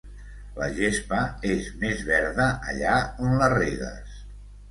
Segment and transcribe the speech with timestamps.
[0.59, 1.19] La gespa
[1.49, 2.95] és més verda allà
[3.27, 4.17] on la regues.